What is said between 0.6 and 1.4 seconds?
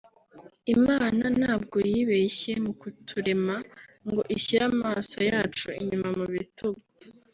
Imana